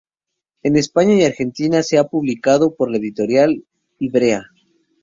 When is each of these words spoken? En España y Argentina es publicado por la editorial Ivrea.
En 0.63 0.77
España 0.77 1.13
y 1.13 1.23
Argentina 1.25 1.77
es 1.77 1.93
publicado 2.09 2.73
por 2.75 2.89
la 2.89 2.97
editorial 2.97 3.63
Ivrea. 3.99 4.47